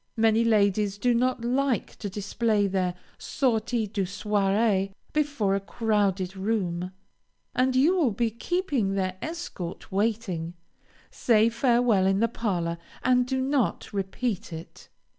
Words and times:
Many 0.17 0.43
ladies 0.43 0.97
do 0.97 1.13
not 1.13 1.45
like 1.45 1.95
to 1.97 2.09
display 2.09 2.65
their 2.65 2.95
"sortie 3.19 3.85
du 3.85 4.01
soirée" 4.05 4.93
before 5.13 5.53
a 5.53 5.59
crowded 5.59 6.35
room, 6.35 6.91
and 7.53 7.75
you 7.75 7.95
will 7.97 8.09
be 8.09 8.31
keeping 8.31 8.95
their 8.95 9.17
escort 9.21 9.91
waiting. 9.91 10.55
Say 11.11 11.49
farewell 11.49 12.07
in 12.07 12.19
the 12.19 12.27
parlor, 12.27 12.79
and 13.03 13.27
do 13.27 13.39
not 13.41 13.93
repeat 13.93 14.51
it. 14.51 14.89